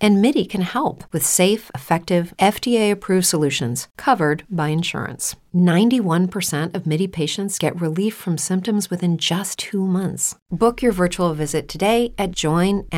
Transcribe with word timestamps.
And 0.00 0.20
MIDI 0.20 0.44
can 0.44 0.62
help 0.62 1.04
with 1.12 1.24
safe, 1.24 1.70
effective, 1.74 2.34
FDA 2.38 2.90
approved 2.90 3.26
solutions 3.26 3.88
covered 3.96 4.44
by 4.50 4.68
insurance. 4.68 5.36
91% 5.54 6.74
of 6.74 6.86
MIDI 6.86 7.08
patients 7.08 7.58
get 7.58 7.80
relief 7.80 8.14
from 8.14 8.36
symptoms 8.36 8.90
within 8.90 9.16
just 9.16 9.58
two 9.58 9.86
months. 9.86 10.36
Book 10.50 10.82
your 10.82 10.92
virtual 10.92 11.32
visit 11.34 11.68
today 11.68 12.12
at 12.18 12.32
joinmidi.com. 12.32 12.90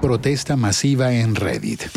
Protesta 0.00 0.56
masiva 0.56 1.12
en 1.12 1.34
Reddit. 1.34 1.90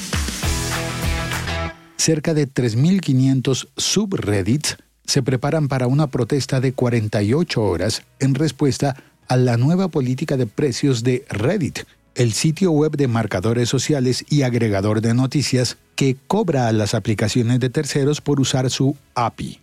Cerca 1.97 2.33
de 2.33 2.47
3.500 2.47 3.67
subreddits 3.77 4.77
se 5.05 5.21
preparan 5.21 5.67
para 5.67 5.85
una 5.85 6.07
protesta 6.07 6.59
de 6.59 6.73
48 6.73 7.61
horas 7.61 8.01
en 8.19 8.33
respuesta 8.33 8.89
a 8.89 9.10
la 9.37 9.57
nueva 9.57 9.87
política 9.87 10.37
de 10.37 10.47
precios 10.47 11.03
de 11.03 11.25
Reddit, 11.29 11.79
el 12.15 12.33
sitio 12.33 12.71
web 12.71 12.97
de 12.97 13.07
marcadores 13.07 13.69
sociales 13.69 14.25
y 14.29 14.41
agregador 14.41 15.01
de 15.01 15.13
noticias 15.13 15.77
que 15.95 16.17
cobra 16.27 16.67
a 16.67 16.71
las 16.71 16.93
aplicaciones 16.93 17.59
de 17.59 17.69
terceros 17.69 18.21
por 18.21 18.39
usar 18.39 18.69
su 18.69 18.97
API. 19.15 19.59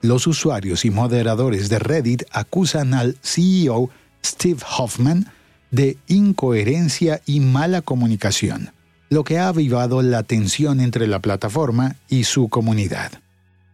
Los 0.00 0.26
usuarios 0.26 0.84
y 0.84 0.90
moderadores 0.90 1.68
de 1.68 1.78
Reddit 1.78 2.24
acusan 2.30 2.94
al 2.94 3.16
CEO 3.22 3.90
Steve 4.24 4.60
Hoffman 4.78 5.30
de 5.70 5.96
incoherencia 6.08 7.20
y 7.26 7.40
mala 7.40 7.82
comunicación, 7.82 8.70
lo 9.10 9.24
que 9.24 9.38
ha 9.38 9.48
avivado 9.48 10.02
la 10.02 10.22
tensión 10.22 10.80
entre 10.80 11.06
la 11.06 11.20
plataforma 11.20 11.96
y 12.08 12.24
su 12.24 12.48
comunidad. 12.48 13.12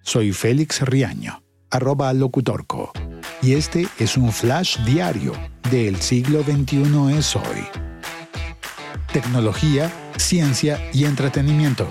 Soy 0.03 0.33
Félix 0.33 0.81
Riaño, 0.83 1.43
arroba 1.71 2.13
locutorco, 2.13 2.93
y 3.43 3.55
este 3.55 3.89
es 3.99 4.17
un 4.17 4.33
flash 4.33 4.79
diario 4.85 5.33
del 5.71 6.01
siglo 6.01 6.43
XXI 6.43 7.17
es 7.17 7.37
hoy. 7.37 7.67
Tecnología, 9.13 9.91
ciencia 10.17 10.81
y 10.93 11.05
entretenimiento. 11.05 11.89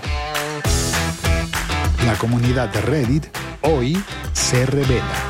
La 2.06 2.14
comunidad 2.16 2.68
de 2.72 2.80
Reddit 2.80 3.26
hoy 3.62 4.02
se 4.32 4.66
revela. 4.66 5.29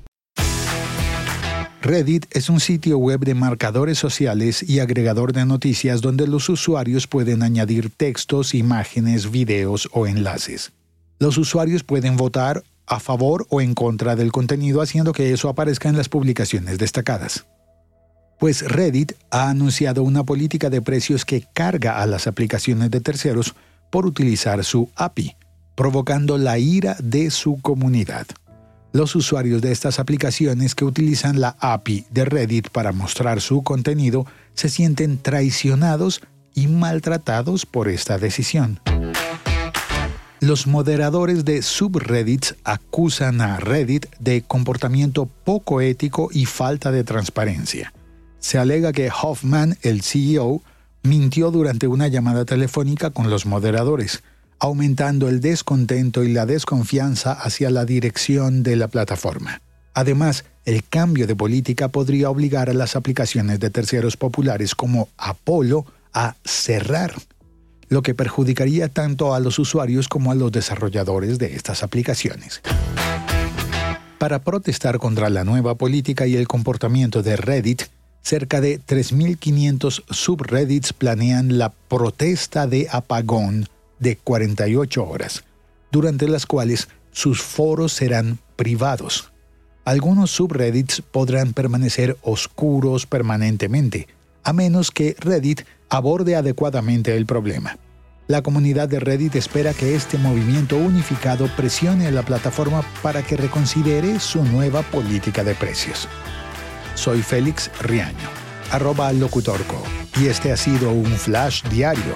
Reddit 1.81 2.27
es 2.29 2.47
un 2.49 2.59
sitio 2.59 2.99
web 2.99 3.21
de 3.21 3.33
marcadores 3.33 3.97
sociales 3.97 4.61
y 4.61 4.79
agregador 4.81 5.33
de 5.33 5.45
noticias 5.47 6.01
donde 6.01 6.27
los 6.27 6.47
usuarios 6.47 7.07
pueden 7.07 7.41
añadir 7.41 7.89
textos, 7.89 8.53
imágenes, 8.53 9.31
videos 9.31 9.89
o 9.91 10.05
enlaces. 10.05 10.73
Los 11.17 11.39
usuarios 11.39 11.83
pueden 11.83 12.17
votar 12.17 12.63
a 12.85 12.99
favor 12.99 13.47
o 13.49 13.61
en 13.61 13.73
contra 13.73 14.15
del 14.15 14.31
contenido 14.31 14.83
haciendo 14.83 15.11
que 15.11 15.33
eso 15.33 15.49
aparezca 15.49 15.89
en 15.89 15.97
las 15.97 16.07
publicaciones 16.07 16.77
destacadas. 16.77 17.47
Pues 18.39 18.61
Reddit 18.61 19.13
ha 19.31 19.49
anunciado 19.49 20.03
una 20.03 20.23
política 20.23 20.69
de 20.69 20.83
precios 20.83 21.25
que 21.25 21.47
carga 21.51 21.99
a 21.99 22.05
las 22.05 22.27
aplicaciones 22.27 22.91
de 22.91 23.01
terceros 23.01 23.55
por 23.89 24.05
utilizar 24.05 24.63
su 24.63 24.89
API, 24.95 25.35
provocando 25.75 26.37
la 26.37 26.59
ira 26.59 26.95
de 27.01 27.31
su 27.31 27.59
comunidad. 27.59 28.27
Los 28.93 29.15
usuarios 29.15 29.61
de 29.61 29.71
estas 29.71 29.99
aplicaciones 29.99 30.75
que 30.75 30.83
utilizan 30.83 31.39
la 31.39 31.55
API 31.59 32.05
de 32.09 32.25
Reddit 32.25 32.69
para 32.69 32.91
mostrar 32.91 33.39
su 33.39 33.63
contenido 33.63 34.25
se 34.53 34.67
sienten 34.67 35.17
traicionados 35.17 36.21
y 36.53 36.67
maltratados 36.67 37.65
por 37.65 37.87
esta 37.87 38.17
decisión. 38.17 38.81
Los 40.41 40.67
moderadores 40.67 41.45
de 41.45 41.61
subreddits 41.61 42.55
acusan 42.63 43.41
a 43.41 43.57
Reddit 43.57 44.07
de 44.19 44.41
comportamiento 44.41 45.25
poco 45.25 45.79
ético 45.79 46.29
y 46.31 46.45
falta 46.45 46.91
de 46.91 47.03
transparencia. 47.03 47.93
Se 48.39 48.57
alega 48.57 48.91
que 48.91 49.09
Hoffman, 49.09 49.77
el 49.83 50.01
CEO, 50.01 50.63
mintió 51.03 51.51
durante 51.51 51.87
una 51.87 52.07
llamada 52.07 52.43
telefónica 52.43 53.11
con 53.11 53.29
los 53.29 53.45
moderadores, 53.45 54.23
aumentando 54.61 55.27
el 55.27 55.41
descontento 55.41 56.23
y 56.23 56.31
la 56.31 56.45
desconfianza 56.45 57.31
hacia 57.33 57.71
la 57.71 57.83
dirección 57.83 58.61
de 58.61 58.75
la 58.75 58.87
plataforma. 58.87 59.59
Además, 59.95 60.45
el 60.65 60.83
cambio 60.83 61.25
de 61.25 61.35
política 61.35 61.87
podría 61.87 62.29
obligar 62.29 62.69
a 62.69 62.75
las 62.75 62.95
aplicaciones 62.95 63.59
de 63.59 63.71
terceros 63.71 64.17
populares 64.17 64.75
como 64.75 65.09
Apollo 65.17 65.85
a 66.13 66.35
cerrar, 66.45 67.15
lo 67.89 68.03
que 68.03 68.13
perjudicaría 68.13 68.87
tanto 68.87 69.33
a 69.33 69.39
los 69.39 69.57
usuarios 69.57 70.07
como 70.07 70.31
a 70.31 70.35
los 70.35 70.51
desarrolladores 70.51 71.39
de 71.39 71.55
estas 71.55 71.81
aplicaciones. 71.81 72.61
Para 74.19 74.43
protestar 74.43 74.99
contra 74.99 75.31
la 75.31 75.43
nueva 75.43 75.73
política 75.73 76.27
y 76.27 76.35
el 76.35 76.47
comportamiento 76.47 77.23
de 77.23 77.35
Reddit, 77.35 77.81
cerca 78.21 78.61
de 78.61 78.79
3.500 78.79 80.03
subreddits 80.07 80.93
planean 80.93 81.57
la 81.57 81.71
protesta 81.71 82.67
de 82.67 82.87
apagón 82.91 83.67
de 84.01 84.17
48 84.17 85.07
horas, 85.07 85.45
durante 85.91 86.27
las 86.27 86.45
cuales 86.45 86.89
sus 87.11 87.41
foros 87.41 87.93
serán 87.93 88.39
privados. 88.57 89.31
Algunos 89.85 90.31
subreddits 90.31 91.01
podrán 91.01 91.53
permanecer 91.53 92.17
oscuros 92.21 93.05
permanentemente, 93.05 94.07
a 94.43 94.53
menos 94.53 94.91
que 94.91 95.15
Reddit 95.19 95.61
aborde 95.89 96.35
adecuadamente 96.35 97.15
el 97.15 97.25
problema. 97.25 97.77
La 98.27 98.41
comunidad 98.41 98.87
de 98.89 98.99
Reddit 98.99 99.35
espera 99.35 99.73
que 99.73 99.95
este 99.95 100.17
movimiento 100.17 100.77
unificado 100.77 101.47
presione 101.55 102.07
a 102.07 102.11
la 102.11 102.23
plataforma 102.23 102.83
para 103.03 103.23
que 103.23 103.37
reconsidere 103.37 104.19
su 104.19 104.43
nueva 104.43 104.83
política 104.83 105.43
de 105.43 105.53
precios. 105.53 106.07
Soy 106.95 107.21
Félix 107.21 107.69
Riaño, 107.81 108.29
arroba 108.71 109.11
locutorco, 109.11 109.83
y 110.19 110.27
este 110.27 110.51
ha 110.51 110.57
sido 110.57 110.91
un 110.91 111.11
flash 111.11 111.63
diario 111.69 112.15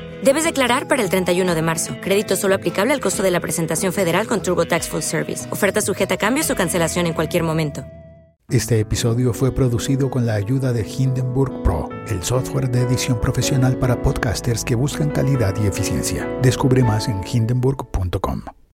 Debes 0.23 0.43
declarar 0.43 0.87
para 0.87 1.01
el 1.01 1.09
31 1.09 1.55
de 1.55 1.61
marzo. 1.61 1.95
Crédito 2.01 2.35
solo 2.35 2.55
aplicable 2.55 2.93
al 2.93 2.99
costo 2.99 3.23
de 3.23 3.31
la 3.31 3.39
presentación 3.39 3.91
federal 3.91 4.27
con 4.27 4.41
TurboTax 4.41 4.89
Full 4.89 5.01
Service. 5.01 5.51
Oferta 5.51 5.81
sujeta 5.81 6.15
a 6.15 6.17
cambios 6.17 6.51
o 6.51 6.55
cancelación 6.55 7.07
en 7.07 7.13
cualquier 7.13 7.43
momento. 7.43 7.83
Este 8.49 8.81
episodio 8.81 9.33
fue 9.33 9.53
producido 9.55 10.11
con 10.11 10.25
la 10.25 10.35
ayuda 10.35 10.73
de 10.73 10.85
Hindenburg 10.85 11.63
Pro, 11.63 11.87
el 12.09 12.21
software 12.21 12.69
de 12.69 12.81
edición 12.81 13.19
profesional 13.21 13.77
para 13.77 14.01
podcasters 14.01 14.65
que 14.65 14.75
buscan 14.75 15.09
calidad 15.09 15.55
y 15.63 15.67
eficiencia. 15.67 16.27
Descubre 16.41 16.83
más 16.83 17.07
en 17.07 17.21
hindenburg.com. 17.25 18.41